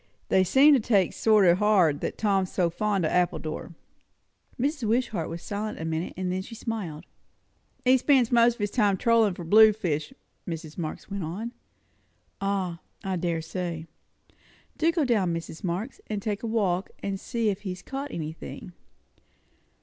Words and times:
They 0.29 0.43
seem 0.43 0.73
to 0.73 0.79
take 0.79 1.11
it 1.11 1.13
sort 1.13 1.45
o' 1.45 1.53
hard, 1.53 1.99
that 2.01 2.17
Tom's 2.17 2.51
so 2.51 2.71
fond 2.71 3.05
of 3.05 3.11
Appledore." 3.11 3.75
Mrs. 4.59 4.87
Wishart 4.87 5.29
was 5.29 5.43
silent 5.43 5.79
a 5.79 5.85
minute, 5.85 6.15
and 6.17 6.31
then 6.31 6.41
she 6.41 6.55
smiled. 6.55 7.05
"He 7.85 7.97
spends 7.99 8.29
his 8.57 8.71
time 8.71 8.97
trollin' 8.97 9.35
for 9.35 9.43
blue 9.43 9.71
fish," 9.73 10.11
Mrs. 10.47 10.75
Marx 10.75 11.11
went 11.11 11.23
on. 11.23 11.51
"Ah, 12.41 12.79
I 13.03 13.15
dare 13.15 13.43
say. 13.43 13.85
Do 14.77 14.91
go 14.91 15.05
down, 15.05 15.35
Mrs. 15.35 15.63
Marx, 15.63 16.01
and 16.07 16.19
take 16.19 16.41
a 16.41 16.47
walk, 16.47 16.89
and 17.03 17.19
see 17.19 17.49
if 17.49 17.61
he 17.61 17.69
has 17.69 17.83
caught 17.83 18.09
anything." 18.09 18.73